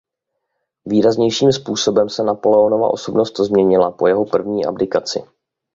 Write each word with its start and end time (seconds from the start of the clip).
Výraznějším 0.85 1.51
způsobem 1.51 2.09
se 2.09 2.23
Napoleonova 2.23 2.87
osobnost 2.89 3.39
změnila 3.39 3.91
po 3.91 4.07
jeho 4.07 4.25
první 4.25 4.65
abdikaci. 4.65 5.23